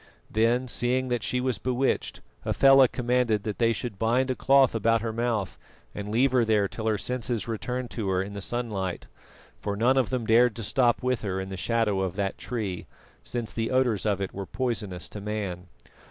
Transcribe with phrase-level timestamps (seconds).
[0.31, 5.03] Then, seeing that she was bewitched, Hafela commanded that they should bind a cloth about
[5.03, 5.59] her mouth
[5.93, 9.05] and leave her there till her senses returned to her in the sunlight
[9.59, 12.87] for none of them dared to stop with her in the shadow of that tree,
[13.21, 15.67] since the odours of it were poisonous to man.